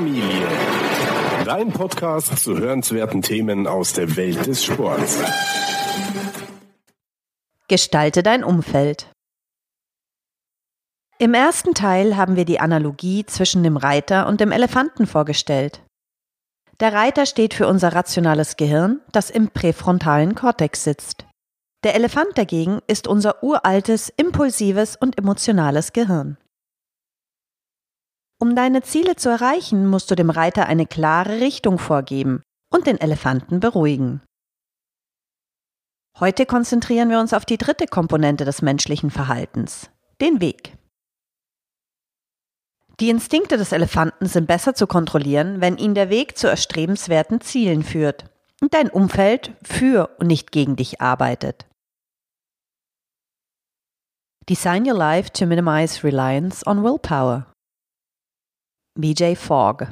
Familie. 0.00 0.48
Dein 1.44 1.72
Podcast 1.74 2.38
zu 2.38 2.56
hörenswerten 2.56 3.20
Themen 3.20 3.66
aus 3.66 3.92
der 3.92 4.16
Welt 4.16 4.46
des 4.46 4.64
Sports. 4.64 5.22
Gestalte 7.68 8.22
dein 8.22 8.42
Umfeld. 8.42 9.10
Im 11.18 11.34
ersten 11.34 11.74
Teil 11.74 12.16
haben 12.16 12.36
wir 12.36 12.46
die 12.46 12.60
Analogie 12.60 13.26
zwischen 13.26 13.62
dem 13.62 13.76
Reiter 13.76 14.26
und 14.26 14.40
dem 14.40 14.52
Elefanten 14.52 15.06
vorgestellt. 15.06 15.82
Der 16.80 16.94
Reiter 16.94 17.26
steht 17.26 17.52
für 17.52 17.68
unser 17.68 17.92
rationales 17.92 18.56
Gehirn, 18.56 19.02
das 19.12 19.28
im 19.28 19.50
präfrontalen 19.50 20.34
Kortex 20.34 20.82
sitzt. 20.82 21.26
Der 21.84 21.94
Elefant 21.94 22.38
dagegen 22.38 22.78
ist 22.86 23.06
unser 23.06 23.42
uraltes, 23.42 24.10
impulsives 24.16 24.96
und 24.96 25.18
emotionales 25.18 25.92
Gehirn. 25.92 26.38
Um 28.42 28.56
deine 28.56 28.80
Ziele 28.80 29.16
zu 29.16 29.28
erreichen, 29.28 29.86
musst 29.86 30.10
du 30.10 30.14
dem 30.14 30.30
Reiter 30.30 30.64
eine 30.64 30.86
klare 30.86 31.40
Richtung 31.40 31.78
vorgeben 31.78 32.42
und 32.72 32.86
den 32.86 32.98
Elefanten 32.98 33.60
beruhigen. 33.60 34.22
Heute 36.18 36.46
konzentrieren 36.46 37.10
wir 37.10 37.20
uns 37.20 37.34
auf 37.34 37.44
die 37.44 37.58
dritte 37.58 37.86
Komponente 37.86 38.46
des 38.46 38.62
menschlichen 38.62 39.10
Verhaltens, 39.10 39.90
den 40.22 40.40
Weg. 40.40 40.78
Die 42.98 43.10
Instinkte 43.10 43.58
des 43.58 43.72
Elefanten 43.72 44.26
sind 44.26 44.46
besser 44.46 44.74
zu 44.74 44.86
kontrollieren, 44.86 45.60
wenn 45.60 45.76
ihn 45.76 45.94
der 45.94 46.08
Weg 46.08 46.38
zu 46.38 46.48
erstrebenswerten 46.48 47.42
Zielen 47.42 47.82
führt 47.82 48.24
und 48.62 48.72
dein 48.72 48.88
Umfeld 48.88 49.54
für 49.62 50.16
und 50.18 50.28
nicht 50.28 50.50
gegen 50.50 50.76
dich 50.76 51.00
arbeitet. 51.02 51.66
Design 54.48 54.86
your 54.86 54.96
life 54.96 55.30
to 55.30 55.44
minimize 55.44 56.02
reliance 56.02 56.66
on 56.66 56.82
willpower. 56.82 57.46
BJ 58.98 59.36
Fogg 59.36 59.86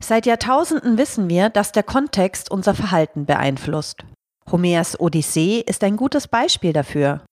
Seit 0.00 0.26
Jahrtausenden 0.26 0.96
wissen 0.96 1.28
wir, 1.28 1.50
dass 1.50 1.72
der 1.72 1.82
Kontext 1.82 2.52
unser 2.52 2.72
Verhalten 2.72 3.26
beeinflusst. 3.26 4.04
Homers 4.48 4.98
Odyssee 5.00 5.58
ist 5.58 5.82
ein 5.82 5.96
gutes 5.96 6.28
Beispiel 6.28 6.72
dafür. 6.72 7.24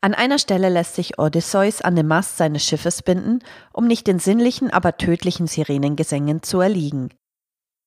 An 0.00 0.14
einer 0.14 0.38
Stelle 0.38 0.68
lässt 0.68 0.94
sich 0.94 1.18
Odysseus 1.18 1.82
an 1.82 1.96
den 1.96 2.06
Mast 2.06 2.36
seines 2.36 2.64
Schiffes 2.64 3.02
binden, 3.02 3.40
um 3.72 3.88
nicht 3.88 4.06
den 4.06 4.20
sinnlichen, 4.20 4.70
aber 4.70 4.96
tödlichen 4.96 5.48
Sirenengesängen 5.48 6.44
zu 6.44 6.60
erliegen. 6.60 7.08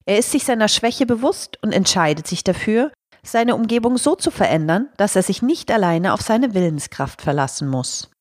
Er 0.06 0.18
ist 0.18 0.32
sich 0.32 0.44
seiner 0.44 0.68
Schwäche 0.68 1.06
bewusst 1.06 1.58
und 1.64 1.72
entscheidet 1.72 2.28
sich 2.28 2.44
dafür, 2.44 2.92
seine 3.24 3.56
Umgebung 3.56 3.98
so 3.98 4.16
zu 4.16 4.30
verändern, 4.30 4.90
dass 4.98 5.16
er 5.16 5.24
sich 5.24 5.42
nicht 5.42 5.72
alleine 5.72 6.14
auf 6.14 6.22
seine 6.22 6.54
Willenskraft 6.54 7.22
verlassen 7.22 7.70
muss. 7.70 8.12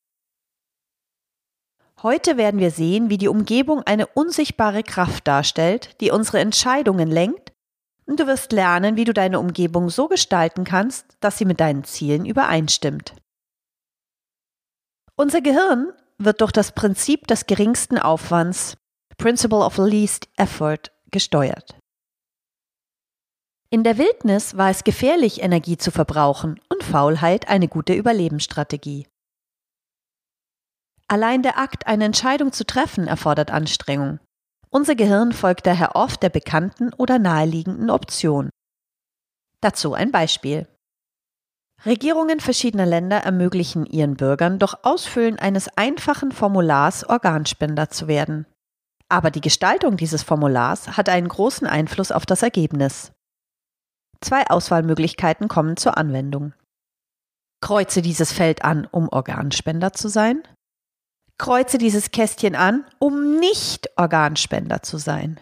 Heute 2.03 2.37
werden 2.37 2.59
wir 2.59 2.69
sehen, 2.69 3.09
wie 3.09 3.17
die 3.17 3.27
Umgebung 3.27 3.81
eine 3.81 4.05
unsichtbare 4.05 4.83
Kraft 4.83 5.27
darstellt, 5.27 5.99
die 5.99 6.11
unsere 6.11 6.39
Entscheidungen 6.39 7.09
lenkt, 7.09 7.51
und 8.05 8.19
du 8.19 8.27
wirst 8.27 8.51
lernen, 8.51 8.95
wie 8.95 9.03
du 9.03 9.13
deine 9.13 9.39
Umgebung 9.39 9.89
so 9.89 10.07
gestalten 10.07 10.63
kannst, 10.63 11.17
dass 11.19 11.37
sie 11.37 11.45
mit 11.45 11.59
deinen 11.59 11.83
Zielen 11.83 12.25
übereinstimmt. 12.25 13.15
Unser 15.15 15.41
Gehirn 15.41 15.91
wird 16.19 16.41
durch 16.41 16.51
das 16.51 16.71
Prinzip 16.71 17.27
des 17.27 17.47
geringsten 17.47 17.97
Aufwands, 17.97 18.77
Principle 19.17 19.65
of 19.65 19.77
Least 19.77 20.29
Effort, 20.37 20.91
gesteuert. 21.11 21.77
In 23.69 23.83
der 23.83 23.97
Wildnis 23.97 24.55
war 24.55 24.69
es 24.69 24.83
gefährlich, 24.83 25.41
Energie 25.41 25.77
zu 25.77 25.91
verbrauchen 25.91 26.61
und 26.69 26.83
Faulheit 26.83 27.49
eine 27.49 27.67
gute 27.67 27.93
Überlebensstrategie. 27.93 29.07
Allein 31.07 31.41
der 31.41 31.57
Akt, 31.57 31.87
eine 31.87 32.05
Entscheidung 32.05 32.51
zu 32.51 32.65
treffen, 32.65 33.07
erfordert 33.07 33.51
Anstrengung. 33.51 34.19
Unser 34.69 34.95
Gehirn 34.95 35.31
folgt 35.31 35.65
daher 35.65 35.95
oft 35.95 36.21
der 36.21 36.29
bekannten 36.29 36.93
oder 36.93 37.19
naheliegenden 37.19 37.89
Option. 37.89 38.49
Dazu 39.61 39.93
ein 39.93 40.11
Beispiel. 40.11 40.67
Regierungen 41.85 42.39
verschiedener 42.39 42.85
Länder 42.85 43.17
ermöglichen 43.17 43.85
ihren 43.85 44.15
Bürgern 44.15 44.59
durch 44.59 44.75
Ausfüllen 44.83 45.39
eines 45.39 45.69
einfachen 45.77 46.31
Formulars 46.31 47.07
Organspender 47.07 47.89
zu 47.89 48.07
werden. 48.07 48.45
Aber 49.09 49.31
die 49.31 49.41
Gestaltung 49.41 49.95
dieses 49.95 50.23
Formulars 50.23 50.97
hat 50.97 51.07
einen 51.07 51.29
großen 51.29 51.67
Einfluss 51.67 52.11
auf 52.11 52.25
das 52.25 52.43
Ergebnis. 52.43 53.13
Zwei 54.19 54.47
Auswahlmöglichkeiten 54.47 55.47
kommen 55.47 55.77
zur 55.77 55.97
Anwendung. 55.97 56.53
Kreuze 57.61 58.01
dieses 58.01 58.33
Feld 58.33 58.63
an, 58.65 58.85
um 58.91 59.07
Organspender 59.09 59.93
zu 59.93 60.09
sein. 60.09 60.43
Kreuze 61.37 61.77
dieses 61.77 62.11
Kästchen 62.11 62.55
an, 62.55 62.85
um 62.99 63.39
nicht 63.39 63.89
Organspender 63.95 64.81
zu 64.81 64.97
sein. 64.97 65.39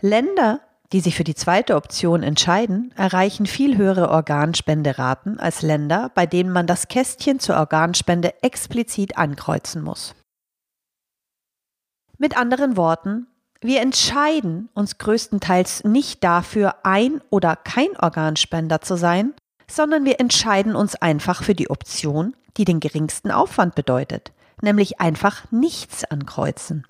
Länder, 0.00 0.60
die 0.92 1.00
sich 1.00 1.16
für 1.16 1.24
die 1.24 1.34
zweite 1.34 1.76
Option 1.76 2.22
entscheiden, 2.22 2.92
erreichen 2.96 3.46
viel 3.46 3.76
höhere 3.76 4.10
Organspenderaten 4.10 5.38
als 5.38 5.62
Länder, 5.62 6.10
bei 6.14 6.26
denen 6.26 6.50
man 6.50 6.66
das 6.66 6.88
Kästchen 6.88 7.38
zur 7.38 7.56
Organspende 7.56 8.42
explizit 8.42 9.16
ankreuzen 9.16 9.82
muss. 9.82 10.14
Mit 12.18 12.36
anderen 12.36 12.76
Worten, 12.76 13.26
wir 13.60 13.80
entscheiden 13.80 14.68
uns 14.74 14.98
größtenteils 14.98 15.84
nicht 15.84 16.22
dafür, 16.22 16.76
ein 16.84 17.22
oder 17.30 17.56
kein 17.56 17.96
Organspender 17.98 18.80
zu 18.80 18.96
sein, 18.96 19.32
sondern 19.66 20.04
wir 20.04 20.20
entscheiden 20.20 20.76
uns 20.76 20.96
einfach 20.96 21.42
für 21.42 21.54
die 21.54 21.70
Option, 21.70 22.36
die 22.56 22.64
den 22.64 22.80
geringsten 22.80 23.30
Aufwand 23.30 23.74
bedeutet, 23.74 24.32
nämlich 24.62 25.00
einfach 25.00 25.50
nichts 25.50 26.04
ankreuzen. 26.04 26.86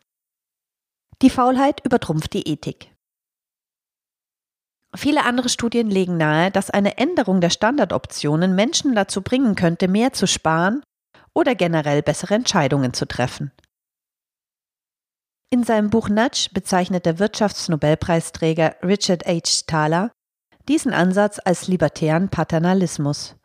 Die 1.22 1.30
Faulheit 1.30 1.84
übertrumpft 1.84 2.32
die 2.32 2.48
Ethik. 2.48 2.90
Viele 4.96 5.24
andere 5.24 5.48
Studien 5.48 5.90
legen 5.90 6.16
nahe, 6.16 6.50
dass 6.50 6.70
eine 6.70 6.98
Änderung 6.98 7.40
der 7.40 7.50
Standardoptionen 7.50 8.54
Menschen 8.54 8.94
dazu 8.94 9.22
bringen 9.22 9.56
könnte, 9.56 9.88
mehr 9.88 10.12
zu 10.12 10.26
sparen 10.26 10.82
oder 11.34 11.54
generell 11.54 12.02
bessere 12.02 12.34
Entscheidungen 12.34 12.94
zu 12.94 13.06
treffen. 13.06 13.50
In 15.50 15.64
seinem 15.64 15.90
Buch 15.90 16.08
Nudge 16.08 16.48
bezeichnet 16.52 17.06
der 17.06 17.18
Wirtschaftsnobelpreisträger 17.18 18.76
Richard 18.82 19.26
H. 19.26 19.64
Thaler 19.66 20.10
diesen 20.68 20.92
Ansatz 20.92 21.40
als 21.44 21.68
libertären 21.68 22.28
Paternalismus. 22.28 23.36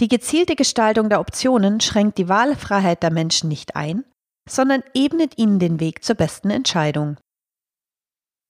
Die 0.00 0.08
gezielte 0.08 0.54
Gestaltung 0.54 1.08
der 1.08 1.20
Optionen 1.20 1.80
schränkt 1.80 2.18
die 2.18 2.28
Wahlfreiheit 2.28 3.02
der 3.02 3.12
Menschen 3.12 3.48
nicht 3.48 3.74
ein, 3.74 4.04
sondern 4.48 4.82
ebnet 4.94 5.38
ihnen 5.38 5.58
den 5.58 5.80
Weg 5.80 6.04
zur 6.04 6.14
besten 6.14 6.50
Entscheidung. 6.50 7.16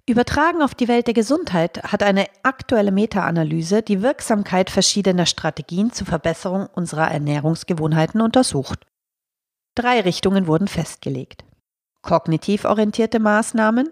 Übertragen 0.08 0.62
auf 0.62 0.74
die 0.74 0.88
Welt 0.88 1.06
der 1.06 1.14
Gesundheit 1.14 1.82
hat 1.82 2.02
eine 2.02 2.26
aktuelle 2.42 2.92
Meta-Analyse 2.92 3.82
die 3.82 4.00
Wirksamkeit 4.00 4.70
verschiedener 4.70 5.26
Strategien 5.26 5.92
zur 5.92 6.06
Verbesserung 6.06 6.66
unserer 6.74 7.10
Ernährungsgewohnheiten 7.10 8.22
untersucht. 8.22 8.86
Drei 9.74 10.00
Richtungen 10.00 10.46
wurden 10.46 10.66
festgelegt. 10.66 11.44
Kognitiv 12.02 12.64
orientierte 12.64 13.20
Maßnahmen. 13.20 13.90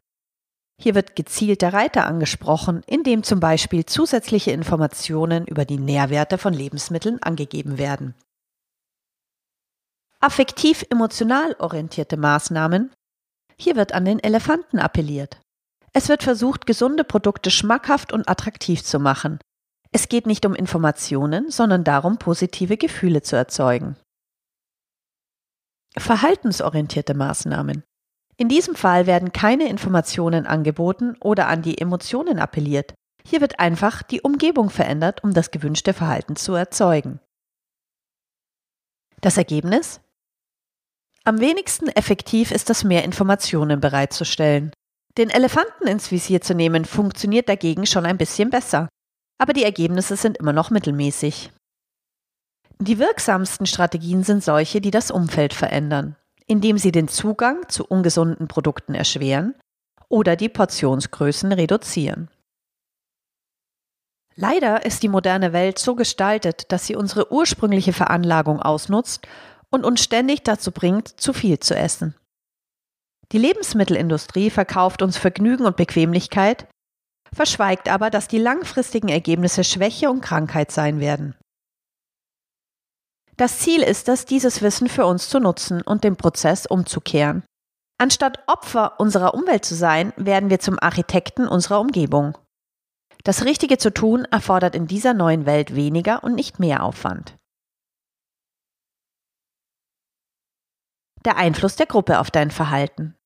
Hier 0.78 0.94
wird 0.94 1.16
gezielt 1.16 1.62
der 1.62 1.72
Reiter 1.72 2.06
angesprochen, 2.06 2.82
indem 2.87 3.22
zum 3.22 3.41
Beispiel 3.41 3.87
zusätzliche 3.87 4.50
Informationen 4.50 5.47
über 5.47 5.64
die 5.64 5.78
Nährwerte 5.78 6.38
von 6.38 6.53
Lebensmitteln 6.53 7.22
angegeben 7.22 7.78
werden. 7.78 8.14
Affektiv-emotional 10.20 11.56
orientierte 11.59 12.16
Maßnahmen. 12.16 12.92
Hier 13.59 13.76
wird 13.76 13.92
an 13.92 14.04
den 14.04 14.19
Elefanten 14.19 14.78
appelliert. 14.78 15.41
Es 15.92 16.09
wird 16.09 16.22
versucht, 16.22 16.66
gesunde 16.66 17.04
Produkte 17.04 17.50
schmackhaft 17.50 18.12
und 18.12 18.28
attraktiv 18.28 18.82
zu 18.84 18.98
machen. 18.98 19.38
Es 19.93 20.08
geht 20.08 20.26
nicht 20.26 20.44
um 20.44 20.54
Informationen, 20.54 21.50
sondern 21.50 21.84
darum, 21.84 22.19
positive 22.19 22.76
Gefühle 22.76 23.22
zu 23.22 23.34
erzeugen. 23.37 23.97
Verhaltensorientierte 25.96 27.14
Maßnahmen. 27.14 27.82
In 28.38 28.49
diesem 28.49 28.75
Fall 28.75 29.06
werden 29.06 29.33
keine 29.33 29.69
Informationen 29.69 30.47
angeboten 30.47 31.17
oder 31.21 31.49
an 31.49 31.62
die 31.62 31.79
Emotionen 31.79 32.38
appelliert. 32.38 32.94
Hier 33.27 33.41
wird 33.41 33.59
einfach 33.59 34.03
die 34.03 34.21
Umgebung 34.21 34.71
verändert, 34.71 35.25
um 35.25 35.33
das 35.33 35.50
gewünschte 35.50 35.94
Verhalten 35.94 36.37
zu 36.37 36.55
erzeugen. 36.55 37.19
Das 39.21 39.38
Ergebnis? 39.38 40.00
Am 41.25 41.41
wenigsten 41.41 41.88
effektiv 41.88 42.53
ist 42.53 42.71
es, 42.71 42.85
mehr 42.85 43.03
Informationen 43.03 43.81
bereitzustellen. 43.81 44.71
Den 45.19 45.31
Elefanten 45.31 45.88
ins 45.88 46.12
Visier 46.12 46.41
zu 46.41 46.55
nehmen, 46.55 46.85
funktioniert 46.85 47.49
dagegen 47.49 47.87
schon 47.87 48.05
ein 48.05 48.19
bisschen 48.19 48.50
besser. 48.50 48.88
Aber 49.38 49.55
die 49.55 49.65
Ergebnisse 49.65 50.17
sind 50.17 50.37
immer 50.37 50.53
noch 50.53 50.71
mittelmäßig. 50.71 51.50
Die 52.79 52.99
wirksamsten 52.99 53.67
Strategien 53.67 54.23
sind 54.23 54.44
solche, 54.44 54.81
die 54.83 54.91
das 54.91 55.11
Umfeld 55.11 55.55
verändern, 55.55 56.17
indem 56.46 56.78
sie 56.78 56.93
den 56.93 57.08
Zugang 57.08 57.69
zu 57.69 57.84
ungesunden 57.84 58.48
Produkten 58.48 58.94
erschweren 58.94 59.54
oder 60.08 60.37
die 60.37 60.48
Portionsgrößen 60.48 61.52
reduzieren. 61.52 62.28
Leider 64.34 64.84
ist 64.84 65.02
die 65.02 65.08
moderne 65.08 65.52
Welt 65.52 65.78
so 65.78 65.94
gestaltet, 65.94 66.70
dass 66.70 66.87
sie 66.87 66.94
unsere 66.94 67.32
ursprüngliche 67.32 67.93
Veranlagung 67.93 68.60
ausnutzt 68.60 69.26
und 69.70 69.84
uns 69.84 70.02
ständig 70.02 70.43
dazu 70.44 70.72
bringt, 70.72 71.08
zu 71.08 71.32
viel 71.32 71.58
zu 71.58 71.75
essen. 71.75 72.14
Die 73.32 73.38
Lebensmittelindustrie 73.38 74.50
verkauft 74.50 75.02
uns 75.02 75.16
Vergnügen 75.16 75.64
und 75.64 75.76
Bequemlichkeit, 75.76 76.69
verschweigt 77.32 77.88
aber, 77.88 78.10
dass 78.10 78.28
die 78.28 78.38
langfristigen 78.38 79.08
Ergebnisse 79.08 79.64
Schwäche 79.64 80.10
und 80.10 80.20
Krankheit 80.20 80.70
sein 80.70 81.00
werden. 81.00 81.34
Das 83.37 83.59
Ziel 83.59 83.83
ist 83.83 84.09
es, 84.09 84.25
dieses 84.25 84.62
Wissen 84.62 84.88
für 84.88 85.05
uns 85.05 85.29
zu 85.29 85.41
nutzen 85.41 85.83
und 85.83 86.05
den 86.05 86.17
Prozess 86.17 86.67
umzukehren. 86.67 87.44
Anstatt 87.99 88.43
Opfer 88.47 88.99
unserer 88.99 89.35
Umwelt 89.35 89.65
zu 89.65 89.75
sein, 89.75 90.12
werden 90.17 90.50
wir 90.50 90.59
zum 90.59 90.79
Architekten 90.79 91.47
unserer 91.47 91.81
Umgebung. 91.81 92.37
Das 93.25 93.44
Richtige 93.44 93.79
zu 93.79 93.93
tun 93.93 94.25
erfordert 94.25 94.75
in 94.75 94.87
dieser 94.87 95.12
neuen 95.12 95.47
Welt 95.47 95.75
weniger 95.75 96.23
und 96.25 96.35
nicht 96.35 96.59
mehr 96.59 96.83
Aufwand. 96.83 97.37
Der 101.25 101.37
Einfluss 101.37 101.77
der 101.77 101.87
Gruppe 101.87 102.21
auf 102.21 102.31
dein 102.31 102.50
Verhalten. 102.50 103.17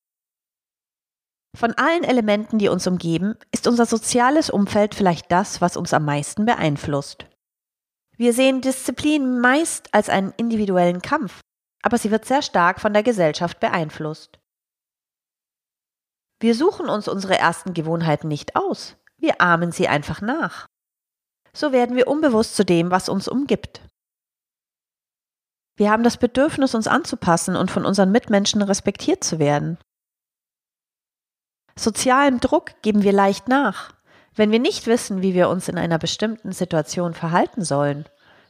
Von 1.56 1.74
allen 1.74 2.04
Elementen, 2.04 2.58
die 2.58 2.68
uns 2.68 2.86
umgeben, 2.86 3.34
ist 3.52 3.66
unser 3.66 3.84
soziales 3.84 4.50
Umfeld 4.50 4.94
vielleicht 4.94 5.30
das, 5.30 5.60
was 5.60 5.76
uns 5.76 5.92
am 5.92 6.04
meisten 6.04 6.46
beeinflusst. 6.46 7.29
Wir 8.20 8.34
sehen 8.34 8.60
Disziplin 8.60 9.40
meist 9.40 9.94
als 9.94 10.10
einen 10.10 10.34
individuellen 10.36 11.00
Kampf, 11.00 11.40
aber 11.80 11.96
sie 11.96 12.10
wird 12.10 12.26
sehr 12.26 12.42
stark 12.42 12.78
von 12.78 12.92
der 12.92 13.02
Gesellschaft 13.02 13.60
beeinflusst. 13.60 14.38
Wir 16.38 16.54
suchen 16.54 16.90
uns 16.90 17.08
unsere 17.08 17.38
ersten 17.38 17.72
Gewohnheiten 17.72 18.28
nicht 18.28 18.56
aus, 18.56 18.98
wir 19.16 19.40
ahmen 19.40 19.72
sie 19.72 19.88
einfach 19.88 20.20
nach. 20.20 20.66
So 21.54 21.72
werden 21.72 21.96
wir 21.96 22.08
unbewusst 22.08 22.56
zu 22.56 22.62
dem, 22.62 22.90
was 22.90 23.08
uns 23.08 23.26
umgibt. 23.26 23.80
Wir 25.78 25.90
haben 25.90 26.02
das 26.02 26.18
Bedürfnis, 26.18 26.74
uns 26.74 26.88
anzupassen 26.88 27.56
und 27.56 27.70
von 27.70 27.86
unseren 27.86 28.12
Mitmenschen 28.12 28.60
respektiert 28.60 29.24
zu 29.24 29.38
werden. 29.38 29.78
Sozialem 31.74 32.38
Druck 32.38 32.82
geben 32.82 33.02
wir 33.02 33.12
leicht 33.12 33.48
nach. 33.48 33.94
Wenn 34.40 34.52
wir 34.52 34.58
nicht 34.58 34.86
wissen, 34.86 35.20
wie 35.20 35.34
wir 35.34 35.50
uns 35.50 35.68
in 35.68 35.76
einer 35.76 35.98
bestimmten 35.98 36.52
Situation 36.52 37.12
verhalten 37.12 37.62
sollen, 37.62 38.06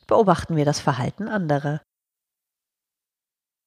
beobachten 0.06 0.54
wir 0.54 0.64
das 0.64 0.78
Verhalten 0.78 1.26
anderer. 1.26 1.82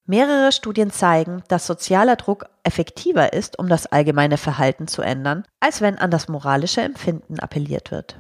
Mehrere 0.08 0.54
Studien 0.54 0.90
zeigen, 0.90 1.44
dass 1.50 1.68
sozialer 1.68 2.16
Druck 2.16 2.46
effektiver 2.64 3.34
ist, 3.34 3.60
um 3.60 3.68
das 3.68 3.88
allgemeine 3.88 4.38
Verhalten 4.38 4.88
zu 4.88 5.02
ändern, 5.02 5.46
als 5.60 5.82
wenn 5.82 5.98
an 5.98 6.12
das 6.12 6.30
moralische 6.30 6.80
Empfinden 6.80 7.42
appelliert 7.42 7.92
wird. 7.92 8.18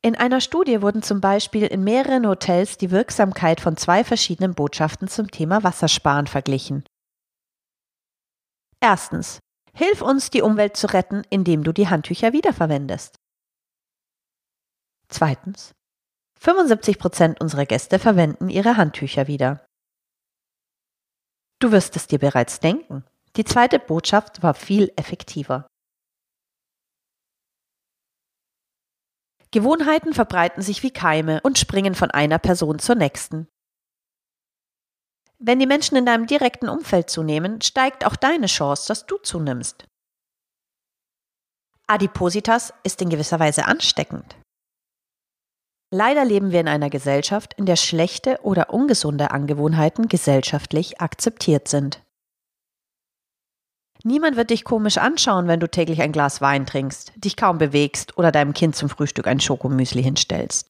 In 0.00 0.16
einer 0.16 0.40
Studie 0.40 0.80
wurden 0.80 1.02
zum 1.02 1.20
Beispiel 1.20 1.66
in 1.66 1.84
mehreren 1.84 2.26
Hotels 2.26 2.78
die 2.78 2.90
Wirksamkeit 2.90 3.60
von 3.60 3.76
zwei 3.76 4.04
verschiedenen 4.04 4.54
Botschaften 4.54 5.06
zum 5.06 5.30
Thema 5.30 5.64
Wassersparen 5.64 6.28
verglichen. 6.28 6.82
Erstens. 8.80 9.38
Hilf 9.74 10.02
uns, 10.02 10.30
die 10.30 10.42
Umwelt 10.42 10.76
zu 10.76 10.86
retten, 10.88 11.22
indem 11.30 11.64
du 11.64 11.72
die 11.72 11.88
Handtücher 11.88 12.32
wiederverwendest. 12.32 13.16
Zweitens. 15.08 15.72
75 16.38 16.98
Prozent 16.98 17.40
unserer 17.40 17.66
Gäste 17.66 17.98
verwenden 17.98 18.48
ihre 18.48 18.76
Handtücher 18.76 19.26
wieder. 19.26 19.66
Du 21.60 21.72
wirst 21.72 21.96
es 21.96 22.06
dir 22.06 22.18
bereits 22.18 22.60
denken. 22.60 23.04
Die 23.36 23.44
zweite 23.44 23.78
Botschaft 23.78 24.42
war 24.42 24.54
viel 24.54 24.92
effektiver. 24.96 25.66
Gewohnheiten 29.52 30.14
verbreiten 30.14 30.62
sich 30.62 30.82
wie 30.82 30.92
Keime 30.92 31.40
und 31.42 31.58
springen 31.58 31.94
von 31.94 32.10
einer 32.10 32.38
Person 32.38 32.78
zur 32.78 32.94
nächsten. 32.94 33.48
Wenn 35.42 35.58
die 35.58 35.66
Menschen 35.66 35.96
in 35.96 36.04
deinem 36.04 36.26
direkten 36.26 36.68
Umfeld 36.68 37.08
zunehmen, 37.08 37.62
steigt 37.62 38.04
auch 38.04 38.14
deine 38.14 38.46
Chance, 38.46 38.88
dass 38.88 39.06
du 39.06 39.16
zunimmst. 39.16 39.86
Adipositas 41.86 42.74
ist 42.82 43.00
in 43.00 43.08
gewisser 43.08 43.40
Weise 43.40 43.64
ansteckend. 43.64 44.36
Leider 45.90 46.26
leben 46.26 46.52
wir 46.52 46.60
in 46.60 46.68
einer 46.68 46.90
Gesellschaft, 46.90 47.54
in 47.54 47.64
der 47.64 47.76
schlechte 47.76 48.38
oder 48.42 48.70
ungesunde 48.70 49.30
Angewohnheiten 49.30 50.08
gesellschaftlich 50.08 51.00
akzeptiert 51.00 51.68
sind. 51.68 52.04
Niemand 54.04 54.36
wird 54.36 54.50
dich 54.50 54.64
komisch 54.64 54.98
anschauen, 54.98 55.48
wenn 55.48 55.60
du 55.60 55.68
täglich 55.68 56.02
ein 56.02 56.12
Glas 56.12 56.40
Wein 56.42 56.66
trinkst, 56.66 57.12
dich 57.16 57.36
kaum 57.36 57.58
bewegst 57.58 58.16
oder 58.18 58.30
deinem 58.30 58.52
Kind 58.52 58.76
zum 58.76 58.88
Frühstück 58.90 59.26
ein 59.26 59.40
Schokomüsli 59.40 60.02
hinstellst. 60.02 60.69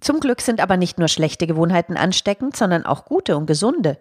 Zum 0.00 0.20
Glück 0.20 0.40
sind 0.40 0.60
aber 0.60 0.76
nicht 0.76 0.98
nur 0.98 1.08
schlechte 1.08 1.46
Gewohnheiten 1.46 1.96
ansteckend, 1.96 2.56
sondern 2.56 2.84
auch 2.84 3.04
gute 3.04 3.36
und 3.36 3.46
gesunde. 3.46 4.00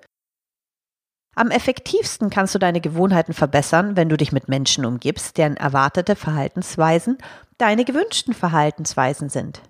Am 1.36 1.52
effektivsten 1.52 2.30
kannst 2.30 2.56
du 2.56 2.60
deine 2.60 2.80
Gewohnheiten 2.80 3.34
verbessern, 3.34 3.98
wenn 3.98 4.08
du 4.08 4.16
dich 4.16 4.32
mit 4.32 4.48
Menschen 4.48 4.86
umgibst, 4.86 5.38
deren 5.38 5.58
erwartete 5.58 6.16
Verhaltensweisen 6.16 7.18
deine 7.58 7.84
gewünschten 7.84 8.34
Verhaltensweisen 8.34 9.30
sind. 9.30 9.62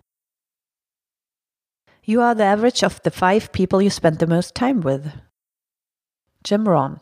You 2.04 2.22
are 2.22 2.36
the 2.36 2.44
average 2.44 2.86
of 2.86 3.02
the 3.04 3.10
five 3.10 3.52
people 3.52 3.82
you 3.82 3.90
spend 3.90 4.20
the 4.20 4.28
most 4.28 4.54
time 4.54 4.84
with. 4.84 5.12
Jim 6.46 6.68
Rohn 6.68 7.00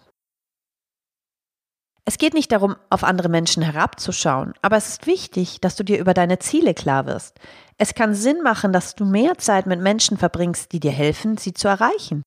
es 2.06 2.18
geht 2.18 2.34
nicht 2.34 2.52
darum, 2.52 2.76
auf 2.90 3.04
andere 3.04 3.30
Menschen 3.30 3.64
herabzuschauen, 3.64 4.54
aber 4.62 4.76
es 4.76 4.90
ist 4.90 5.08
wichtig, 5.08 5.62
dass 5.62 5.76
du 5.76 5.84
dir 5.84 6.00
über 6.00 6.14
deine 6.14 6.38
Ziele 6.40 6.74
klar 6.74 7.06
wirst. 7.06 7.40
Es 7.78 7.96
kann 7.96 8.14
Sinn 8.14 8.42
machen, 8.42 8.74
dass 8.74 8.96
du 8.96 9.06
mehr 9.06 9.38
Zeit 9.38 9.68
mit 9.68 9.80
Menschen 9.80 10.18
verbringst, 10.18 10.74
die 10.74 10.82
dir 10.82 10.92
helfen, 10.92 11.38
sie 11.38 11.54
zu 11.54 11.70
erreichen. 11.70 12.24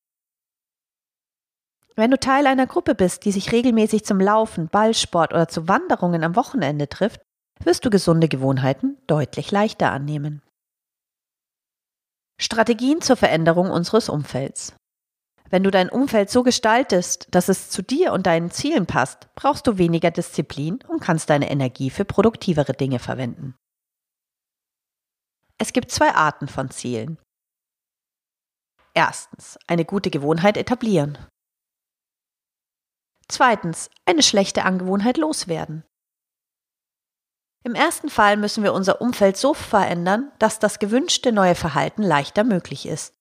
Wenn 1.94 2.10
du 2.10 2.18
Teil 2.18 2.46
einer 2.46 2.66
Gruppe 2.66 2.94
bist, 2.94 3.24
die 3.24 3.32
sich 3.32 3.52
regelmäßig 3.52 4.04
zum 4.04 4.20
Laufen, 4.20 4.68
Ballsport 4.68 5.32
oder 5.32 5.48
zu 5.48 5.68
Wanderungen 5.68 6.24
am 6.24 6.36
Wochenende 6.36 6.88
trifft, 6.88 7.20
wirst 7.62 7.84
du 7.84 7.90
gesunde 7.90 8.28
Gewohnheiten 8.28 8.98
deutlich 9.06 9.50
leichter 9.50 9.92
annehmen. 9.92 10.42
Strategien 12.38 13.00
zur 13.00 13.16
Veränderung 13.16 13.70
unseres 13.70 14.10
Umfelds. 14.10 14.74
Wenn 15.50 15.62
du 15.62 15.70
dein 15.70 15.88
Umfeld 15.88 16.30
so 16.30 16.42
gestaltest, 16.42 17.28
dass 17.30 17.48
es 17.48 17.70
zu 17.70 17.82
dir 17.82 18.12
und 18.12 18.26
deinen 18.26 18.50
Zielen 18.50 18.86
passt, 18.86 19.32
brauchst 19.34 19.66
du 19.66 19.78
weniger 19.78 20.10
Disziplin 20.10 20.80
und 20.88 21.00
kannst 21.00 21.30
deine 21.30 21.50
Energie 21.50 21.90
für 21.90 22.04
produktivere 22.04 22.72
Dinge 22.72 22.98
verwenden. 22.98 23.54
Es 25.58 25.72
gibt 25.72 25.90
zwei 25.90 26.14
Arten 26.14 26.48
von 26.48 26.70
Zielen. 26.70 27.18
Erstens, 28.94 29.58
eine 29.66 29.84
gute 29.84 30.10
Gewohnheit 30.10 30.56
etablieren. 30.56 31.18
Zweitens, 33.28 33.90
eine 34.04 34.22
schlechte 34.22 34.64
Angewohnheit 34.64 35.16
loswerden. 35.16 35.84
Im 37.64 37.74
ersten 37.74 38.08
Fall 38.08 38.36
müssen 38.36 38.62
wir 38.62 38.72
unser 38.72 39.00
Umfeld 39.00 39.36
so 39.36 39.52
verändern, 39.52 40.30
dass 40.38 40.60
das 40.60 40.78
gewünschte 40.78 41.32
neue 41.32 41.56
Verhalten 41.56 42.02
leichter 42.02 42.44
möglich 42.44 42.86
ist. 42.86 43.15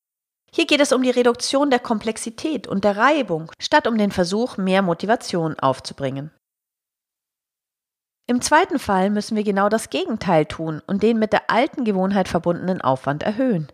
Hier 0.56 0.66
geht 0.66 0.80
es 0.80 0.94
um 0.94 1.04
die 1.04 1.10
Reduktion 1.10 1.70
der 1.70 1.82
Komplexität 1.82 2.66
und 2.66 2.86
der 2.86 2.96
Reibung, 2.96 3.52
statt 3.60 3.88
um 3.88 3.98
den 3.98 4.12
Versuch, 4.12 4.56
mehr 4.56 4.82
Motivation 4.82 5.60
aufzubringen. 5.60 6.32
Im 8.26 8.40
zweiten 8.40 8.80
Fall 8.80 9.10
müssen 9.10 9.36
wir 9.36 9.44
genau 9.44 9.68
das 9.68 9.90
Gegenteil 9.90 10.46
tun 10.46 10.82
und 10.88 11.04
den 11.04 11.20
mit 11.20 11.34
der 11.34 11.52
alten 11.52 11.84
Gewohnheit 11.84 12.30
verbundenen 12.30 12.80
Aufwand 12.80 13.24
erhöhen. 13.24 13.70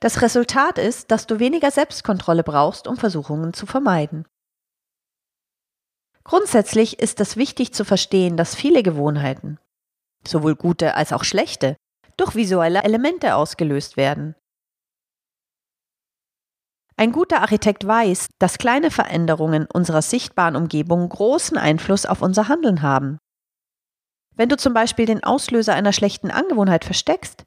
Das 0.00 0.20
Resultat 0.20 0.76
ist, 0.76 1.10
dass 1.10 1.26
du 1.26 1.38
weniger 1.38 1.70
Selbstkontrolle 1.70 2.44
brauchst, 2.44 2.86
um 2.86 2.98
Versuchungen 2.98 3.54
zu 3.54 3.64
vermeiden. 3.64 4.28
Grundsätzlich 6.24 6.98
ist 6.98 7.20
es 7.20 7.38
wichtig 7.38 7.72
zu 7.72 7.86
verstehen, 7.86 8.36
dass 8.36 8.54
viele 8.54 8.82
Gewohnheiten, 8.82 9.58
sowohl 10.28 10.56
gute 10.56 10.94
als 10.94 11.14
auch 11.14 11.24
schlechte, 11.24 11.74
durch 12.18 12.34
visuelle 12.34 12.82
Elemente 12.82 13.34
ausgelöst 13.34 13.96
werden. 13.96 14.34
Ein 16.96 17.12
guter 17.12 17.40
Architekt 17.40 17.86
weiß, 17.86 18.28
dass 18.38 18.58
kleine 18.58 18.90
Veränderungen 18.90 19.66
unserer 19.72 20.02
sichtbaren 20.02 20.56
Umgebung 20.56 21.08
großen 21.08 21.56
Einfluss 21.56 22.06
auf 22.06 22.22
unser 22.22 22.48
Handeln 22.48 22.82
haben. 22.82 23.18
Wenn 24.34 24.48
du 24.48 24.56
zum 24.56 24.74
Beispiel 24.74 25.06
den 25.06 25.22
Auslöser 25.24 25.74
einer 25.74 25.92
schlechten 25.92 26.30
Angewohnheit 26.30 26.84
versteckst, 26.84 27.44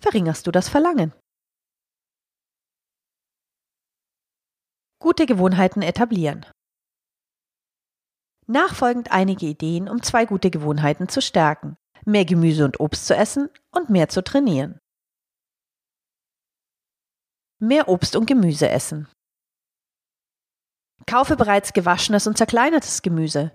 verringerst 0.00 0.46
du 0.46 0.50
das 0.50 0.68
Verlangen. 0.68 1.12
Gute 4.98 5.26
Gewohnheiten 5.26 5.82
etablieren. 5.82 6.46
Nachfolgend 8.46 9.12
einige 9.12 9.46
Ideen, 9.46 9.88
um 9.88 10.02
zwei 10.02 10.26
gute 10.26 10.50
Gewohnheiten 10.50 11.08
zu 11.08 11.20
stärken. 11.20 11.76
Mehr 12.04 12.24
Gemüse 12.24 12.64
und 12.64 12.80
Obst 12.80 13.06
zu 13.06 13.14
essen 13.14 13.48
und 13.70 13.90
mehr 13.90 14.08
zu 14.08 14.22
trainieren. 14.22 14.78
Mehr 17.64 17.86
Obst 17.86 18.16
und 18.16 18.26
Gemüse 18.26 18.68
essen. 18.68 19.06
Kaufe 21.06 21.36
bereits 21.36 21.72
gewaschenes 21.72 22.26
und 22.26 22.36
zerkleinertes 22.36 23.02
Gemüse. 23.02 23.52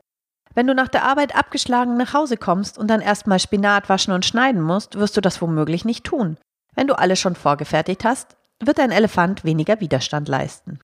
Wenn 0.54 0.66
du 0.66 0.74
nach 0.74 0.88
der 0.88 1.04
Arbeit 1.04 1.36
abgeschlagen 1.36 1.98
nach 1.98 2.14
Hause 2.14 2.38
kommst 2.38 2.78
und 2.78 2.88
dann 2.88 3.02
erstmal 3.02 3.38
Spinat 3.38 3.90
waschen 3.90 4.14
und 4.14 4.26
schneiden 4.26 4.62
musst, 4.62 4.96
wirst 4.96 5.18
du 5.18 5.22
das 5.22 5.42
womöglich 5.42 5.84
nicht 5.84 6.06
tun. 6.06 6.38
Wenn 6.74 6.88
du 6.88 6.98
alles 6.98 7.20
schon 7.20 7.36
vorgefertigt 7.36 8.06
hast, 8.06 8.38
wird 8.64 8.78
dein 8.78 8.92
Elefant 8.92 9.44
weniger 9.44 9.82
Widerstand 9.82 10.30
leisten. 10.30 10.80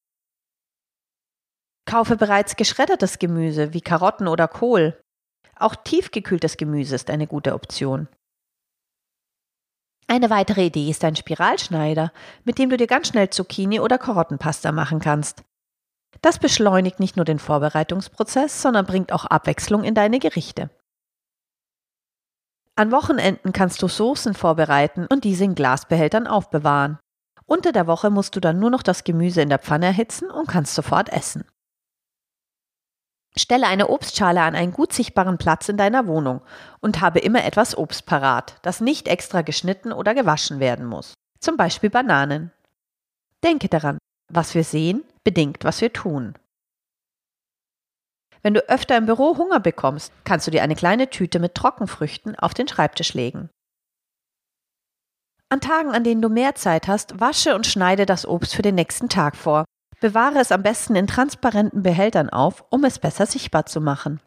Kaufe 1.86 2.18
bereits 2.18 2.58
geschreddertes 2.58 3.20
Gemüse 3.20 3.74
wie 3.74 3.80
Karotten 3.80 4.28
oder 4.28 4.50
Kohl. 4.50 5.00
Auch 5.56 5.78
tiefgekühltes 5.78 6.58
Gemüse 6.58 6.96
ist 6.96 7.10
eine 7.10 7.28
gute 7.28 7.54
Option. 7.54 8.10
Eine 10.14 10.30
weitere 10.30 10.68
Idee 10.68 10.92
ist 10.92 11.04
ein 11.06 11.16
Spiralschneider, 11.16 12.14
mit 12.44 12.60
dem 12.60 12.70
du 12.70 12.78
dir 12.78 12.86
ganz 12.86 13.08
schnell 13.08 13.32
Zucchini 13.32 13.80
oder 13.80 13.98
Karottenpasta 13.98 14.72
machen 14.72 15.00
kannst. 15.00 15.44
Das 16.22 16.38
beschleunigt 16.38 17.00
nicht 17.00 17.16
nur 17.16 17.26
den 17.26 17.40
Vorbereitungsprozess, 17.40 18.62
sondern 18.62 18.86
bringt 18.86 19.12
auch 19.12 19.26
Abwechslung 19.26 19.84
in 19.84 19.96
deine 19.96 20.20
Gerichte. 20.20 20.70
An 22.76 22.92
Wochenenden 22.92 23.54
kannst 23.54 23.82
du 23.82 23.88
Soßen 23.88 24.36
vorbereiten 24.36 25.08
und 25.12 25.24
diese 25.24 25.46
in 25.46 25.56
Glasbehältern 25.56 26.28
aufbewahren. 26.28 27.00
Unter 27.48 27.72
der 27.72 27.88
Woche 27.88 28.12
musst 28.12 28.36
du 28.36 28.40
dann 28.40 28.60
nur 28.60 28.70
noch 28.70 28.84
das 28.84 29.04
Gemüse 29.04 29.42
in 29.42 29.50
der 29.50 29.58
Pfanne 29.58 29.88
erhitzen 29.88 30.30
und 30.30 30.48
kannst 30.48 30.76
sofort 30.76 31.10
essen. 31.10 31.44
Stelle 33.36 33.68
eine 33.68 33.90
Obstschale 33.90 34.42
an 34.42 34.56
einen 34.56 34.72
gut 34.72 34.94
sichtbaren 34.94 35.38
Platz 35.38 35.68
in 35.68 35.78
deiner 35.78 36.06
Wohnung 36.08 36.42
und 36.82 37.02
habe 37.02 37.20
immer 37.20 37.44
etwas 37.44 37.76
Obst 37.76 38.06
parat, 38.06 38.58
das 38.62 38.80
nicht 38.80 39.08
extra 39.08 39.42
geschnitten 39.42 39.92
oder 39.92 40.14
gewaschen 40.14 40.60
werden 40.60 40.86
muss. 40.86 41.14
Zum 41.40 41.58
Beispiel 41.58 41.90
Bananen. 41.90 42.52
Denke 43.44 43.70
daran, 43.70 43.98
was 44.32 44.54
wir 44.54 44.64
sehen, 44.64 45.04
bedingt, 45.24 45.64
was 45.64 45.82
wir 45.82 45.92
tun. 45.92 46.36
Wenn 48.44 48.54
du 48.54 48.70
öfter 48.70 48.98
im 48.98 49.06
Büro 49.06 49.38
Hunger 49.38 49.60
bekommst, 49.60 50.12
kannst 50.26 50.46
du 50.46 50.52
dir 50.52 50.64
eine 50.64 50.76
kleine 50.76 51.10
Tüte 51.10 51.40
mit 51.40 51.56
Trockenfrüchten 51.56 52.38
auf 52.38 52.54
den 52.54 52.68
Schreibtisch 52.68 53.14
legen. 53.14 53.50
An 55.50 55.62
Tagen, 55.62 55.92
an 55.92 56.04
denen 56.04 56.22
du 56.22 56.30
mehr 56.30 56.56
Zeit 56.56 56.88
hast, 56.88 57.20
wasche 57.20 57.56
und 57.56 57.66
schneide 57.66 58.06
das 58.06 58.26
Obst 58.26 58.56
für 58.56 58.62
den 58.62 58.76
nächsten 58.76 59.08
Tag 59.08 59.36
vor 59.36 59.66
Bewahre 60.04 60.40
es 60.40 60.52
am 60.52 60.64
besten 60.64 60.98
in 60.98 61.08
transparenten 61.08 61.82
Behältern 61.82 62.30
auf, 62.30 62.66
um 62.70 62.84
es 62.84 63.00
besser 63.00 63.26
sichtbar 63.26 63.66
zu 63.68 63.80
machen. 63.80 64.20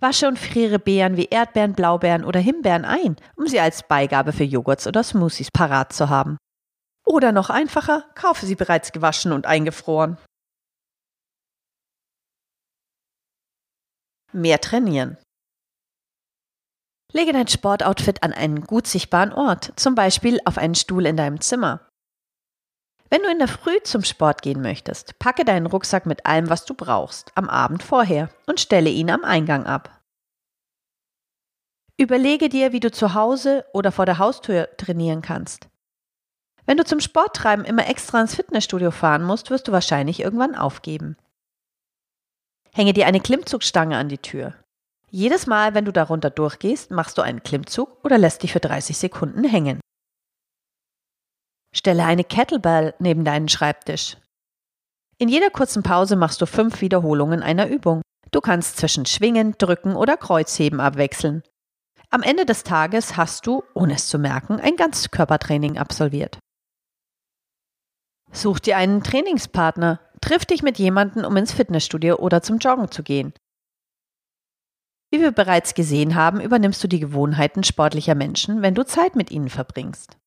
Wasche 0.00 0.26
und 0.26 0.36
friere 0.36 0.80
Beeren 0.80 1.16
wie 1.16 1.26
Erdbeeren, 1.26 1.74
Blaubeeren 1.74 2.24
oder 2.24 2.40
Himbeeren 2.40 2.84
ein, 2.84 3.14
um 3.36 3.46
sie 3.46 3.60
als 3.60 3.86
Beigabe 3.86 4.32
für 4.32 4.42
Joghurts 4.42 4.88
oder 4.88 5.04
Smoothies 5.04 5.52
parat 5.52 5.92
zu 5.92 6.08
haben. 6.08 6.38
Oder 7.06 7.30
noch 7.30 7.50
einfacher, 7.50 8.02
kaufe 8.16 8.46
sie 8.46 8.56
bereits 8.56 8.90
gewaschen 8.90 9.30
und 9.30 9.46
eingefroren. 9.46 10.18
Mehr 14.32 14.60
trainieren. 14.60 15.18
Lege 17.12 17.32
dein 17.32 17.46
Sportoutfit 17.46 18.24
an 18.24 18.32
einen 18.32 18.62
gut 18.62 18.88
sichtbaren 18.88 19.32
Ort, 19.32 19.72
zum 19.76 19.94
Beispiel 19.94 20.40
auf 20.46 20.58
einen 20.58 20.74
Stuhl 20.74 21.06
in 21.06 21.16
deinem 21.16 21.40
Zimmer. 21.40 21.87
Wenn 23.10 23.22
du 23.22 23.30
in 23.30 23.38
der 23.38 23.48
Früh 23.48 23.78
zum 23.84 24.04
Sport 24.04 24.42
gehen 24.42 24.60
möchtest, 24.60 25.18
packe 25.18 25.44
deinen 25.44 25.66
Rucksack 25.66 26.04
mit 26.04 26.26
allem, 26.26 26.50
was 26.50 26.66
du 26.66 26.74
brauchst, 26.74 27.32
am 27.34 27.48
Abend 27.48 27.82
vorher 27.82 28.28
und 28.46 28.60
stelle 28.60 28.90
ihn 28.90 29.10
am 29.10 29.24
Eingang 29.24 29.66
ab. 29.66 30.02
Überlege 31.96 32.48
dir, 32.48 32.72
wie 32.72 32.80
du 32.80 32.92
zu 32.92 33.14
Hause 33.14 33.64
oder 33.72 33.92
vor 33.92 34.06
der 34.06 34.18
Haustür 34.18 34.68
trainieren 34.76 35.22
kannst. 35.22 35.68
Wenn 36.66 36.76
du 36.76 36.84
zum 36.84 37.00
Sporttreiben 37.00 37.64
immer 37.64 37.88
extra 37.88 38.20
ins 38.20 38.34
Fitnessstudio 38.34 38.90
fahren 38.90 39.24
musst, 39.24 39.50
wirst 39.50 39.68
du 39.68 39.72
wahrscheinlich 39.72 40.20
irgendwann 40.20 40.54
aufgeben. 40.54 41.16
Hänge 42.74 42.92
dir 42.92 43.06
eine 43.06 43.20
Klimmzugstange 43.20 43.96
an 43.96 44.10
die 44.10 44.18
Tür. 44.18 44.54
Jedes 45.10 45.46
Mal, 45.46 45.74
wenn 45.74 45.86
du 45.86 45.92
darunter 45.92 46.28
durchgehst, 46.28 46.90
machst 46.90 47.16
du 47.16 47.22
einen 47.22 47.42
Klimmzug 47.42 48.04
oder 48.04 48.18
lässt 48.18 48.42
dich 48.42 48.52
für 48.52 48.60
30 48.60 48.98
Sekunden 48.98 49.44
hängen. 49.44 49.80
Stelle 51.78 52.04
eine 52.04 52.24
Kettlebell 52.24 52.94
neben 52.98 53.24
deinen 53.24 53.48
Schreibtisch. 53.48 54.16
In 55.16 55.28
jeder 55.28 55.50
kurzen 55.50 55.82
Pause 55.82 56.16
machst 56.16 56.40
du 56.42 56.46
fünf 56.46 56.80
Wiederholungen 56.80 57.42
einer 57.42 57.68
Übung. 57.68 58.02
Du 58.30 58.40
kannst 58.40 58.76
zwischen 58.76 59.06
Schwingen, 59.06 59.54
Drücken 59.58 59.96
oder 59.96 60.16
Kreuzheben 60.16 60.80
abwechseln. 60.80 61.42
Am 62.10 62.22
Ende 62.22 62.46
des 62.46 62.64
Tages 62.64 63.16
hast 63.16 63.46
du, 63.46 63.62
ohne 63.74 63.94
es 63.94 64.08
zu 64.08 64.18
merken, 64.18 64.60
ein 64.60 64.76
Ganzkörpertraining 64.76 65.78
absolviert. 65.78 66.38
Such 68.32 68.58
dir 68.58 68.76
einen 68.76 69.02
Trainingspartner, 69.02 70.00
triff 70.20 70.44
dich 70.44 70.62
mit 70.62 70.78
jemandem, 70.78 71.24
um 71.24 71.36
ins 71.36 71.52
Fitnessstudio 71.52 72.16
oder 72.16 72.42
zum 72.42 72.58
Joggen 72.58 72.90
zu 72.90 73.02
gehen. 73.02 73.32
Wie 75.10 75.20
wir 75.20 75.32
bereits 75.32 75.74
gesehen 75.74 76.14
haben, 76.14 76.40
übernimmst 76.40 76.82
du 76.84 76.88
die 76.88 77.00
Gewohnheiten 77.00 77.64
sportlicher 77.64 78.14
Menschen, 78.14 78.62
wenn 78.62 78.74
du 78.74 78.84
Zeit 78.84 79.16
mit 79.16 79.30
ihnen 79.30 79.48
verbringst. 79.48 80.18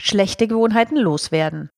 Schlechte 0.00 0.46
Gewohnheiten 0.46 0.96
loswerden. 0.96 1.70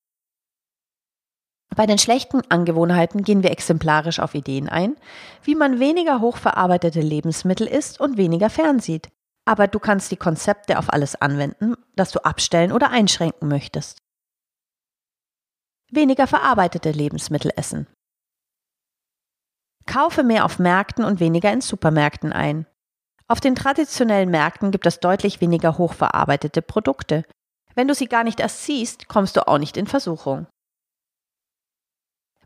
Bei 1.75 1.85
den 1.85 1.97
schlechten 1.97 2.41
Angewohnheiten 2.49 3.23
gehen 3.23 3.43
wir 3.43 3.51
exemplarisch 3.51 4.19
auf 4.19 4.35
Ideen 4.35 4.67
ein, 4.67 4.97
wie 5.43 5.55
man 5.55 5.79
weniger 5.79 6.19
hochverarbeitete 6.19 6.99
Lebensmittel 6.99 7.65
isst 7.65 7.99
und 7.99 8.17
weniger 8.17 8.49
fernsieht. 8.49 9.09
Aber 9.45 9.67
du 9.67 9.79
kannst 9.79 10.11
die 10.11 10.17
Konzepte 10.17 10.77
auf 10.77 10.91
alles 10.91 11.15
anwenden, 11.15 11.75
das 11.95 12.11
du 12.11 12.19
abstellen 12.23 12.71
oder 12.71 12.91
einschränken 12.91 13.47
möchtest. 13.47 13.99
Weniger 15.89 16.27
verarbeitete 16.27 16.91
Lebensmittel 16.91 17.51
essen. 17.55 17.87
Kaufe 19.87 20.23
mehr 20.23 20.45
auf 20.45 20.59
Märkten 20.59 21.03
und 21.03 21.19
weniger 21.19 21.51
in 21.51 21.61
Supermärkten 21.61 22.31
ein. 22.31 22.67
Auf 23.27 23.39
den 23.39 23.55
traditionellen 23.55 24.29
Märkten 24.29 24.71
gibt 24.71 24.85
es 24.85 24.99
deutlich 24.99 25.41
weniger 25.41 25.77
hochverarbeitete 25.77 26.61
Produkte, 26.61 27.23
wenn 27.75 27.87
du 27.87 27.95
sie 27.95 28.07
gar 28.07 28.23
nicht 28.23 28.39
erst 28.39 28.63
siehst, 28.65 29.07
kommst 29.07 29.37
du 29.37 29.47
auch 29.47 29.57
nicht 29.57 29.77
in 29.77 29.87
Versuchung. 29.87 30.47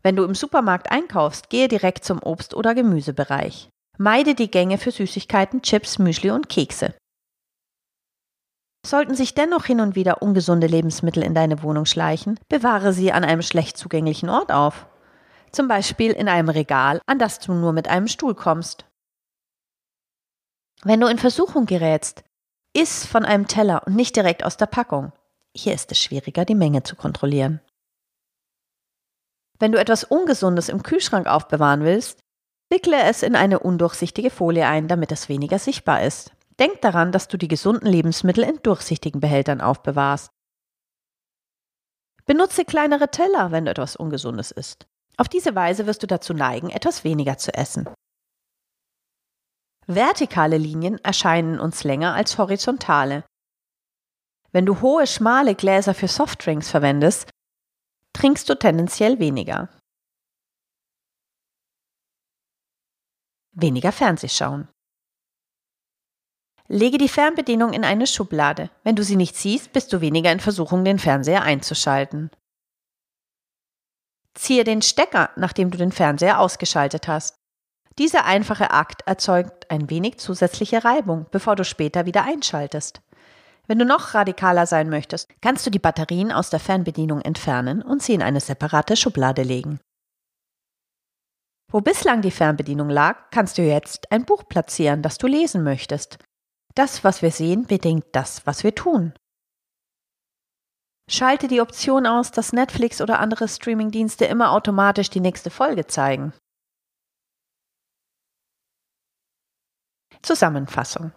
Wenn 0.02 0.16
du 0.16 0.24
im 0.24 0.34
Supermarkt 0.34 0.90
einkaufst, 0.90 1.50
gehe 1.50 1.68
direkt 1.68 2.04
zum 2.04 2.20
Obst- 2.22 2.54
oder 2.54 2.74
Gemüsebereich. 2.74 3.70
Meide 3.98 4.34
die 4.34 4.50
Gänge 4.50 4.78
für 4.78 4.90
Süßigkeiten, 4.90 5.62
Chips, 5.62 5.98
Müsli 5.98 6.30
und 6.30 6.48
Kekse. 6.48 6.94
Sollten 8.86 9.16
sich 9.16 9.34
dennoch 9.34 9.64
hin 9.64 9.80
und 9.80 9.96
wieder 9.96 10.22
ungesunde 10.22 10.68
Lebensmittel 10.68 11.24
in 11.24 11.34
deine 11.34 11.62
Wohnung 11.64 11.86
schleichen, 11.86 12.38
bewahre 12.48 12.92
sie 12.92 13.10
an 13.10 13.24
einem 13.24 13.42
schlecht 13.42 13.76
zugänglichen 13.76 14.28
Ort 14.28 14.52
auf. 14.52 14.86
Zum 15.50 15.66
Beispiel 15.66 16.12
in 16.12 16.28
einem 16.28 16.50
Regal, 16.50 17.00
an 17.06 17.18
das 17.18 17.40
du 17.40 17.52
nur 17.52 17.72
mit 17.72 17.88
einem 17.88 18.06
Stuhl 18.06 18.36
kommst. 18.36 18.84
Wenn 20.84 21.00
du 21.00 21.08
in 21.08 21.18
Versuchung 21.18 21.66
gerätst, 21.66 22.22
Iss 22.76 23.06
von 23.06 23.24
einem 23.24 23.48
Teller 23.48 23.86
und 23.86 23.96
nicht 23.96 24.14
direkt 24.16 24.44
aus 24.44 24.58
der 24.58 24.66
Packung. 24.66 25.12
Hier 25.56 25.72
ist 25.72 25.90
es 25.92 25.98
schwieriger, 25.98 26.44
die 26.44 26.54
Menge 26.54 26.82
zu 26.82 26.94
kontrollieren. 26.94 27.60
Wenn 29.58 29.72
du 29.72 29.80
etwas 29.80 30.04
Ungesundes 30.04 30.68
im 30.68 30.82
Kühlschrank 30.82 31.26
aufbewahren 31.26 31.84
willst, 31.84 32.20
wickle 32.68 33.02
es 33.04 33.22
in 33.22 33.34
eine 33.34 33.60
undurchsichtige 33.60 34.28
Folie 34.28 34.66
ein, 34.66 34.88
damit 34.88 35.10
es 35.10 35.30
weniger 35.30 35.58
sichtbar 35.58 36.02
ist. 36.02 36.32
Denk 36.58 36.82
daran, 36.82 37.12
dass 37.12 37.28
du 37.28 37.38
die 37.38 37.48
gesunden 37.48 37.86
Lebensmittel 37.86 38.44
in 38.44 38.62
durchsichtigen 38.62 39.22
Behältern 39.22 39.62
aufbewahrst. 39.62 40.30
Benutze 42.26 42.66
kleinere 42.66 43.10
Teller, 43.10 43.52
wenn 43.52 43.64
du 43.64 43.70
etwas 43.70 43.96
Ungesundes 43.96 44.50
isst. 44.50 44.86
Auf 45.16 45.30
diese 45.30 45.54
Weise 45.54 45.86
wirst 45.86 46.02
du 46.02 46.06
dazu 46.06 46.34
neigen, 46.34 46.68
etwas 46.68 47.04
weniger 47.04 47.38
zu 47.38 47.54
essen. 47.54 47.88
Vertikale 49.86 50.58
Linien 50.58 50.98
erscheinen 51.04 51.60
uns 51.60 51.84
länger 51.84 52.14
als 52.14 52.38
horizontale. 52.38 53.24
Wenn 54.50 54.66
du 54.66 54.80
hohe, 54.80 55.06
schmale 55.06 55.54
Gläser 55.54 55.94
für 55.94 56.08
Softdrinks 56.08 56.70
verwendest, 56.70 57.30
trinkst 58.12 58.48
du 58.48 58.58
tendenziell 58.58 59.18
weniger. 59.18 59.68
Weniger 63.52 63.92
Fernsehschauen. 63.92 64.68
Lege 66.68 66.98
die 66.98 67.08
Fernbedienung 67.08 67.72
in 67.72 67.84
eine 67.84 68.08
Schublade. 68.08 68.70
Wenn 68.82 68.96
du 68.96 69.04
sie 69.04 69.14
nicht 69.14 69.36
siehst, 69.36 69.72
bist 69.72 69.92
du 69.92 70.00
weniger 70.00 70.32
in 70.32 70.40
Versuchung, 70.40 70.84
den 70.84 70.98
Fernseher 70.98 71.42
einzuschalten. 71.42 72.30
Ziehe 74.34 74.64
den 74.64 74.82
Stecker, 74.82 75.30
nachdem 75.36 75.70
du 75.70 75.78
den 75.78 75.92
Fernseher 75.92 76.40
ausgeschaltet 76.40 77.06
hast. 77.06 77.36
Dieser 77.98 78.26
einfache 78.26 78.70
Akt 78.72 79.02
erzeugt 79.06 79.70
ein 79.70 79.88
wenig 79.88 80.18
zusätzliche 80.18 80.84
Reibung, 80.84 81.26
bevor 81.30 81.56
du 81.56 81.64
später 81.64 82.04
wieder 82.04 82.24
einschaltest. 82.24 83.00
Wenn 83.66 83.78
du 83.78 83.84
noch 83.84 84.14
radikaler 84.14 84.66
sein 84.66 84.90
möchtest, 84.90 85.28
kannst 85.40 85.66
du 85.66 85.70
die 85.70 85.78
Batterien 85.78 86.30
aus 86.30 86.50
der 86.50 86.60
Fernbedienung 86.60 87.20
entfernen 87.22 87.82
und 87.82 88.02
sie 88.02 88.14
in 88.14 88.22
eine 88.22 88.40
separate 88.40 88.96
Schublade 88.96 89.42
legen. 89.42 89.80
Wo 91.72 91.80
bislang 91.80 92.22
die 92.22 92.30
Fernbedienung 92.30 92.90
lag, 92.90 93.30
kannst 93.30 93.58
du 93.58 93.62
jetzt 93.62 94.12
ein 94.12 94.24
Buch 94.24 94.44
platzieren, 94.46 95.02
das 95.02 95.18
du 95.18 95.26
lesen 95.26 95.64
möchtest. 95.64 96.18
Das, 96.74 97.02
was 97.02 97.22
wir 97.22 97.32
sehen, 97.32 97.66
bedingt 97.66 98.04
das, 98.12 98.46
was 98.46 98.62
wir 98.62 98.74
tun. 98.74 99.14
Schalte 101.10 101.48
die 101.48 101.60
Option 101.60 102.06
aus, 102.06 102.30
dass 102.30 102.52
Netflix 102.52 103.00
oder 103.00 103.18
andere 103.20 103.48
Streamingdienste 103.48 104.26
immer 104.26 104.52
automatisch 104.52 105.08
die 105.08 105.20
nächste 105.20 105.50
Folge 105.50 105.86
zeigen. 105.86 106.32
Zusammenfassung 110.26 111.12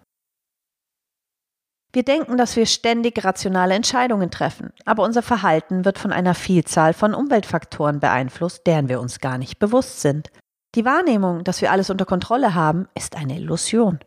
Wir 1.91 2.03
denken, 2.03 2.37
dass 2.37 2.55
wir 2.55 2.67
ständig 2.67 3.25
rationale 3.25 3.73
Entscheidungen 3.73 4.29
treffen, 4.29 4.71
aber 4.85 5.03
unser 5.03 5.23
Verhalten 5.23 5.83
wird 5.83 5.97
von 5.97 6.13
einer 6.13 6.35
Vielzahl 6.35 6.93
von 6.93 7.15
Umweltfaktoren 7.15 7.99
beeinflusst, 7.99 8.67
deren 8.67 8.87
wir 8.87 9.01
uns 9.01 9.19
gar 9.19 9.39
nicht 9.39 9.57
bewusst 9.57 10.01
sind. 10.01 10.29
Die 10.75 10.85
Wahrnehmung, 10.85 11.43
dass 11.43 11.61
wir 11.61 11.71
alles 11.71 11.89
unter 11.89 12.05
Kontrolle 12.05 12.53
haben, 12.53 12.87
ist 12.93 13.15
eine 13.15 13.37
Illusion. 13.37 13.97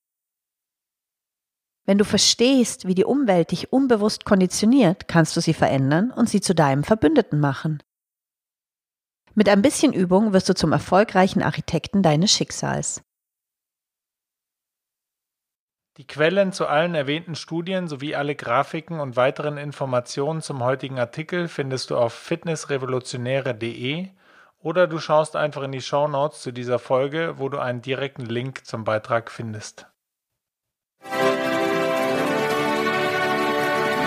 Wenn 1.85 1.99
du 1.99 2.05
verstehst, 2.05 2.87
wie 2.87 2.95
die 2.95 3.05
Umwelt 3.05 3.51
dich 3.51 3.73
unbewusst 3.73 4.25
konditioniert, 4.25 5.09
kannst 5.09 5.37
du 5.37 5.41
sie 5.41 5.55
verändern 5.55 6.13
und 6.13 6.31
sie 6.31 6.41
zu 6.41 6.55
deinem 6.55 6.85
Verbündeten 6.85 7.41
machen. 7.41 7.83
Mit 9.35 9.49
ein 9.49 9.63
bisschen 9.63 9.93
Übung 9.93 10.33
wirst 10.33 10.49
du 10.49 10.55
zum 10.55 10.71
erfolgreichen 10.71 11.43
Architekten 11.43 12.05
deines 12.05 12.31
Schicksals. 12.31 13.03
Die 15.99 16.07
Quellen 16.07 16.53
zu 16.53 16.67
allen 16.67 16.95
erwähnten 16.95 17.35
Studien 17.35 17.87
sowie 17.87 18.15
alle 18.15 18.35
Grafiken 18.35 18.99
und 18.99 19.17
weiteren 19.17 19.59
Informationen 19.59 20.41
zum 20.41 20.65
heutigen 20.65 20.99
Artikel 20.99 21.49
findest 21.49 21.91
du 21.91 21.99
auf 21.99 22.15
fitnessrevolutionäre.de 22.15 24.09
oder 24.63 24.87
du 24.87 24.99
schaust 24.99 25.37
einfach 25.37 25.63
in 25.65 25.73
die 25.73 25.83
Show 25.83 26.09
Notes 26.09 26.41
zu 26.41 26.51
dieser 26.51 26.79
Folge, 26.79 27.35
wo 27.37 27.51
du 27.51 27.59
einen 27.59 27.83
direkten 27.83 28.25
Link 28.25 28.65
zum 28.65 28.85
Beitrag 28.85 29.31
findest. 29.31 29.87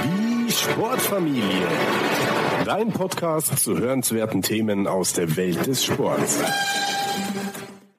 Die 0.05 0.51
Sportfamilie. 0.51 1.67
Dein 2.65 2.91
Podcast 2.93 3.59
zu 3.59 3.77
hörenswerten 3.77 4.41
Themen 4.41 4.87
aus 4.87 5.13
der 5.13 5.37
Welt 5.37 5.67
des 5.67 5.85
Sports. 5.85 6.41